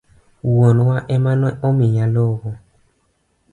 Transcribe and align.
Wuonwa 0.51 0.97
ema 1.15 1.31
ne 1.41 1.49
omiya 1.67 2.05
lowo. 2.13 2.51